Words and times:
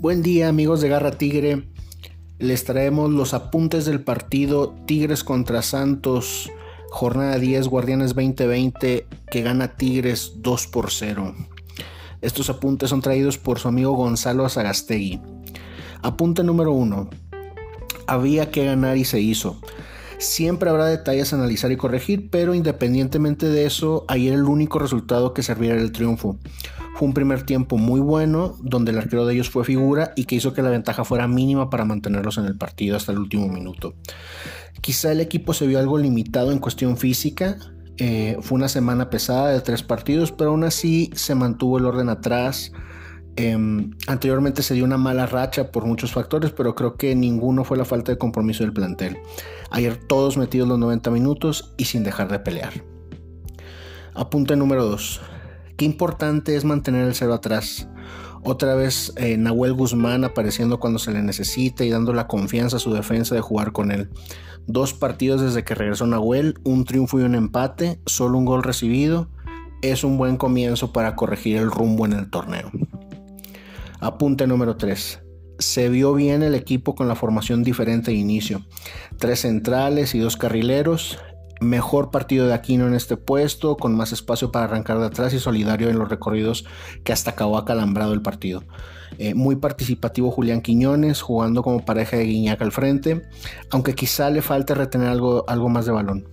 Buen 0.00 0.22
día 0.22 0.48
amigos 0.48 0.80
de 0.80 0.88
Garra 0.88 1.10
Tigre. 1.10 1.64
Les 2.38 2.62
traemos 2.62 3.10
los 3.10 3.34
apuntes 3.34 3.84
del 3.84 4.00
partido 4.00 4.72
Tigres 4.86 5.24
contra 5.24 5.60
Santos, 5.60 6.52
jornada 6.90 7.36
10, 7.36 7.66
Guardianes 7.66 8.14
2020, 8.14 9.08
que 9.28 9.42
gana 9.42 9.74
Tigres 9.74 10.34
2 10.36 10.68
por 10.68 10.92
0. 10.92 11.34
Estos 12.20 12.48
apuntes 12.48 12.90
son 12.90 13.00
traídos 13.00 13.38
por 13.38 13.58
su 13.58 13.66
amigo 13.66 13.90
Gonzalo 13.94 14.44
Azagastegui. 14.44 15.20
Apunte 16.00 16.44
número 16.44 16.70
1. 16.70 17.10
Había 18.06 18.52
que 18.52 18.66
ganar 18.66 18.98
y 18.98 19.04
se 19.04 19.18
hizo. 19.18 19.60
Siempre 20.18 20.70
habrá 20.70 20.86
detalles 20.86 21.32
a 21.32 21.36
analizar 21.36 21.72
y 21.72 21.76
corregir, 21.76 22.30
pero 22.30 22.54
independientemente 22.54 23.48
de 23.48 23.66
eso, 23.66 24.04
ayer 24.06 24.34
el 24.34 24.44
único 24.44 24.78
resultado 24.78 25.34
que 25.34 25.42
serviera 25.42 25.74
era 25.74 25.82
el 25.82 25.90
triunfo. 25.90 26.38
Fue 26.98 27.06
un 27.06 27.14
primer 27.14 27.44
tiempo 27.44 27.78
muy 27.78 28.00
bueno, 28.00 28.56
donde 28.60 28.90
el 28.90 28.98
arquero 28.98 29.24
de 29.24 29.32
ellos 29.32 29.50
fue 29.50 29.62
figura 29.62 30.10
y 30.16 30.24
que 30.24 30.34
hizo 30.34 30.52
que 30.52 30.62
la 30.62 30.70
ventaja 30.70 31.04
fuera 31.04 31.28
mínima 31.28 31.70
para 31.70 31.84
mantenerlos 31.84 32.38
en 32.38 32.46
el 32.46 32.58
partido 32.58 32.96
hasta 32.96 33.12
el 33.12 33.18
último 33.18 33.46
minuto. 33.46 33.94
Quizá 34.80 35.12
el 35.12 35.20
equipo 35.20 35.54
se 35.54 35.68
vio 35.68 35.78
algo 35.78 35.96
limitado 35.96 36.50
en 36.50 36.58
cuestión 36.58 36.96
física, 36.96 37.56
eh, 37.98 38.36
fue 38.40 38.56
una 38.56 38.66
semana 38.66 39.10
pesada 39.10 39.50
de 39.50 39.60
tres 39.60 39.84
partidos, 39.84 40.32
pero 40.32 40.50
aún 40.50 40.64
así 40.64 41.08
se 41.14 41.36
mantuvo 41.36 41.78
el 41.78 41.84
orden 41.84 42.08
atrás. 42.08 42.72
Em, 43.36 43.92
anteriormente 44.08 44.64
se 44.64 44.74
dio 44.74 44.84
una 44.84 44.98
mala 44.98 45.26
racha 45.26 45.70
por 45.70 45.86
muchos 45.86 46.10
factores, 46.10 46.50
pero 46.50 46.74
creo 46.74 46.96
que 46.96 47.14
ninguno 47.14 47.62
fue 47.62 47.78
la 47.78 47.84
falta 47.84 48.10
de 48.10 48.18
compromiso 48.18 48.64
del 48.64 48.72
plantel. 48.72 49.18
Ayer 49.70 49.94
todos 49.94 50.36
metidos 50.36 50.66
los 50.66 50.80
90 50.80 51.12
minutos 51.12 51.74
y 51.76 51.84
sin 51.84 52.02
dejar 52.02 52.28
de 52.28 52.40
pelear. 52.40 52.72
Apunte 54.14 54.56
número 54.56 54.84
2. 54.84 55.20
Qué 55.78 55.84
importante 55.84 56.56
es 56.56 56.64
mantener 56.64 57.06
el 57.06 57.14
cero 57.14 57.34
atrás. 57.34 57.86
Otra 58.42 58.74
vez 58.74 59.12
eh, 59.14 59.36
Nahuel 59.36 59.74
Guzmán 59.74 60.24
apareciendo 60.24 60.80
cuando 60.80 60.98
se 60.98 61.12
le 61.12 61.22
necesita 61.22 61.84
y 61.84 61.90
dando 61.90 62.12
la 62.12 62.26
confianza 62.26 62.78
a 62.78 62.80
su 62.80 62.92
defensa 62.92 63.36
de 63.36 63.42
jugar 63.42 63.70
con 63.70 63.92
él. 63.92 64.10
Dos 64.66 64.92
partidos 64.92 65.40
desde 65.40 65.62
que 65.62 65.76
regresó 65.76 66.04
Nahuel, 66.08 66.58
un 66.64 66.84
triunfo 66.84 67.20
y 67.20 67.22
un 67.22 67.36
empate, 67.36 68.00
solo 68.06 68.38
un 68.38 68.44
gol 68.44 68.64
recibido. 68.64 69.28
Es 69.80 70.02
un 70.02 70.18
buen 70.18 70.36
comienzo 70.36 70.92
para 70.92 71.14
corregir 71.14 71.58
el 71.58 71.70
rumbo 71.70 72.06
en 72.06 72.14
el 72.14 72.28
torneo. 72.28 72.72
Apunte 74.00 74.48
número 74.48 74.76
3. 74.76 75.20
Se 75.60 75.88
vio 75.90 76.12
bien 76.12 76.42
el 76.42 76.56
equipo 76.56 76.96
con 76.96 77.06
la 77.06 77.14
formación 77.14 77.62
diferente 77.62 78.10
de 78.10 78.16
inicio. 78.16 78.66
Tres 79.16 79.42
centrales 79.42 80.16
y 80.16 80.18
dos 80.18 80.36
carrileros. 80.36 81.20
Mejor 81.60 82.10
partido 82.10 82.46
de 82.46 82.54
Aquino 82.54 82.86
en 82.86 82.94
este 82.94 83.16
puesto, 83.16 83.76
con 83.76 83.96
más 83.96 84.12
espacio 84.12 84.52
para 84.52 84.66
arrancar 84.66 84.98
de 84.98 85.06
atrás 85.06 85.34
y 85.34 85.38
solidario 85.38 85.88
en 85.88 85.98
los 85.98 86.08
recorridos 86.08 86.64
que 87.04 87.12
hasta 87.12 87.32
acabó 87.32 87.58
acalambrado 87.58 88.12
el 88.12 88.22
partido. 88.22 88.62
Eh, 89.18 89.34
muy 89.34 89.56
participativo 89.56 90.30
Julián 90.30 90.60
Quiñones, 90.60 91.22
jugando 91.22 91.62
como 91.62 91.84
pareja 91.84 92.16
de 92.16 92.24
Guiñac 92.24 92.62
al 92.62 92.72
frente, 92.72 93.22
aunque 93.70 93.94
quizá 93.94 94.30
le 94.30 94.42
falte 94.42 94.74
retener 94.74 95.08
algo, 95.08 95.44
algo 95.48 95.68
más 95.68 95.86
de 95.86 95.92
balón. 95.92 96.28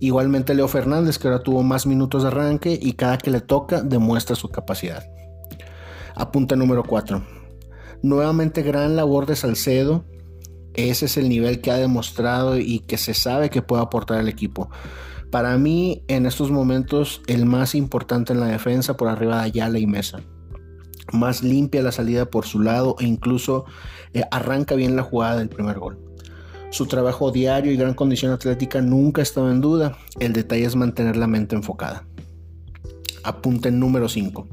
Igualmente 0.00 0.54
Leo 0.54 0.68
Fernández, 0.68 1.18
que 1.18 1.28
ahora 1.28 1.42
tuvo 1.42 1.62
más 1.62 1.86
minutos 1.86 2.22
de 2.22 2.28
arranque 2.28 2.78
y 2.80 2.94
cada 2.94 3.18
que 3.18 3.30
le 3.30 3.40
toca 3.40 3.82
demuestra 3.82 4.36
su 4.36 4.48
capacidad. 4.50 5.04
Apunta 6.14 6.56
número 6.56 6.84
4. 6.84 7.24
Nuevamente 8.02 8.62
gran 8.62 8.96
labor 8.96 9.26
de 9.26 9.36
Salcedo. 9.36 10.04
Ese 10.74 11.06
es 11.06 11.16
el 11.16 11.28
nivel 11.28 11.60
que 11.60 11.70
ha 11.70 11.76
demostrado 11.76 12.58
y 12.58 12.80
que 12.80 12.98
se 12.98 13.14
sabe 13.14 13.50
que 13.50 13.62
puede 13.62 13.82
aportar 13.82 14.18
al 14.18 14.28
equipo. 14.28 14.70
Para 15.30 15.56
mí, 15.56 16.02
en 16.08 16.26
estos 16.26 16.50
momentos, 16.50 17.22
el 17.26 17.46
más 17.46 17.74
importante 17.74 18.32
en 18.32 18.40
la 18.40 18.46
defensa 18.46 18.96
por 18.96 19.08
arriba 19.08 19.38
de 19.38 19.44
Ayala 19.44 19.78
y 19.78 19.86
Mesa. 19.86 20.20
Más 21.12 21.42
limpia 21.42 21.82
la 21.82 21.92
salida 21.92 22.26
por 22.26 22.46
su 22.46 22.60
lado 22.60 22.96
e 22.98 23.04
incluso 23.04 23.64
eh, 24.12 24.24
arranca 24.30 24.74
bien 24.74 24.96
la 24.96 25.02
jugada 25.02 25.36
del 25.38 25.48
primer 25.48 25.78
gol. 25.78 25.98
Su 26.70 26.86
trabajo 26.86 27.30
diario 27.30 27.72
y 27.72 27.76
gran 27.76 27.94
condición 27.94 28.32
atlética 28.32 28.80
nunca 28.80 29.20
ha 29.20 29.22
estado 29.22 29.50
en 29.50 29.60
duda. 29.60 29.96
El 30.18 30.32
detalle 30.32 30.64
es 30.64 30.76
mantener 30.76 31.16
la 31.16 31.26
mente 31.26 31.54
enfocada. 31.54 32.06
Apunte 33.22 33.70
número 33.70 34.08
5 34.08 34.46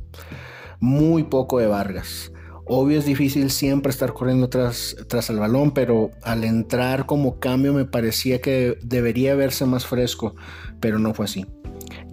muy 0.81 1.24
poco 1.24 1.60
de 1.60 1.68
Vargas. 1.68 2.34
Obvio 2.74 3.00
es 3.00 3.06
difícil 3.06 3.52
siempre 3.52 3.90
estar 3.90 4.14
corriendo 4.14 4.48
tras, 4.48 4.96
tras 5.09 5.30
el 5.30 5.40
balón, 5.40 5.72
pero 5.72 6.12
al 6.22 6.46
entrar 6.46 7.06
como 7.06 7.38
cambio 7.38 7.74
me 7.74 7.84
parecía 7.84 8.40
que 8.40 8.78
debería 8.82 9.36
verse 9.36 9.66
más 9.66 9.86
fresco, 9.86 10.36
pero 10.80 10.98
no 10.98 11.14
fue 11.14 11.26
así. 11.26 11.46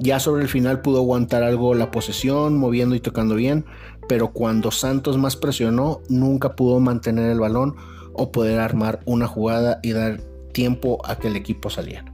Ya 0.01 0.19
sobre 0.19 0.43
el 0.43 0.49
final 0.49 0.81
pudo 0.81 0.99
aguantar 0.99 1.45
algo 1.45 1.75
la 1.75 1.93
posesión, 1.93 2.59
moviendo 2.59 2.97
y 2.97 3.01
tocando 3.01 3.37
bien, 3.37 3.67
pero 4.09 4.33
cuando 4.33 4.73
Santos 4.73 5.17
más 5.17 5.37
presionó, 5.37 6.01
nunca 6.09 6.57
pudo 6.57 6.81
mantener 6.81 7.31
el 7.31 7.39
balón 7.39 7.77
o 8.15 8.33
poder 8.33 8.59
armar 8.59 8.99
una 9.05 9.29
jugada 9.29 9.79
y 9.85 9.93
dar 9.93 10.21
tiempo 10.53 10.99
a 11.05 11.21
que 11.21 11.29
el 11.29 11.37
equipo 11.37 11.71
saliera. 11.71 12.13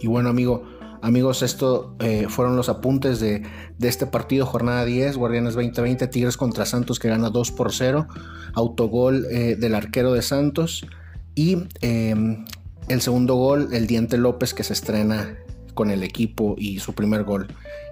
Y 0.00 0.08
bueno, 0.08 0.28
amigo, 0.28 0.64
Amigos, 1.02 1.42
esto 1.42 1.96
eh, 1.98 2.26
fueron 2.28 2.54
los 2.56 2.68
apuntes 2.68 3.18
de, 3.18 3.42
este 3.80 4.06
partido, 4.06 4.46
jornada 4.46 4.84
10, 4.84 5.16
Guardianes 5.16 5.54
2020, 5.54 6.06
Tigres 6.06 6.36
contra 6.36 6.64
Santos 6.64 7.00
que 7.00 7.08
gana 7.08 7.28
2 7.28 7.50
por 7.50 7.72
0, 7.72 8.06
autogol 8.54 9.26
eh, 9.28 9.56
del 9.56 9.74
arquero 9.74 10.12
de 10.12 10.22
Santos 10.22 10.86
y 11.34 11.64
em, 11.80 12.44
el 12.86 13.00
segundo 13.00 13.34
gol, 13.34 13.70
el 13.72 13.88
Diente 13.88 14.16
López 14.16 14.54
que 14.54 14.62
se 14.62 14.74
estrena 14.74 15.36
con 15.74 15.90
el 15.90 16.04
equipo 16.04 16.54
y 16.56 16.78
su 16.78 16.92
primer 16.92 17.24
gol 17.24 17.48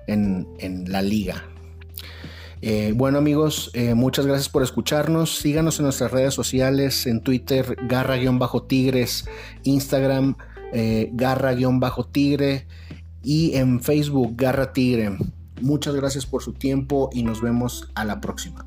en, 0.07 0.47
la 0.87 1.03
liga. 1.03 1.43
Eh, 2.63 2.93
bueno 2.95 3.19
amigos, 3.19 3.73
muchas 3.97 4.25
gracias 4.25 4.49
por 4.49 4.63
escucharnos. 4.63 5.35
Síganos 5.35 5.81
en 5.81 5.87
nuestras 5.87 6.13
redes 6.13 6.35
sociales, 6.35 7.09
en 7.09 7.23
Twitter, 7.23 7.77
garra-tigres, 7.89 9.25
Instagram, 9.65 10.37
garra-tigre 11.13 12.69
y 13.23 13.55
en 13.57 13.81
Facebook 13.81 14.35
Garra 14.37 14.73
Tigre. 14.73 15.17
Muchas 15.61 15.95
gracias 15.95 16.27
por 16.27 16.43
su 16.43 16.53
tiempo 16.53 17.11
y 17.13 17.23
nos 17.23 17.43
vemos 17.43 17.91
a 17.95 18.05
la 18.05 18.21
próxima. 18.21 18.67